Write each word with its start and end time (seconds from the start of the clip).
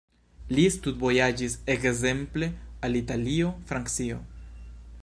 Li 0.59 0.63
studvojaĝis 0.75 1.57
ekzemple 1.75 2.51
al 2.89 2.99
Italio, 3.03 3.53
Francio. 3.73 4.21